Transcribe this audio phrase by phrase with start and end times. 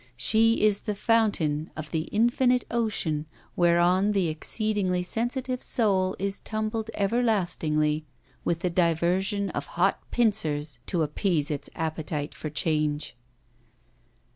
[0.17, 6.89] She is the fountain of the infinite ocean whereon the exceedingly sensitive soul is tumbled
[6.95, 8.07] everlastingly,
[8.43, 13.15] with the diversion of hot pincers to appease its appetite for change.